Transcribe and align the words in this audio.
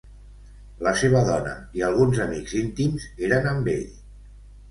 La 0.87 0.93
seva 1.01 1.19
dona 1.27 1.51
i 1.79 1.83
alguns 1.89 2.21
amics 2.25 2.55
íntims 2.61 3.05
eren 3.27 3.45
amb 3.53 3.69
ell. 3.75 3.87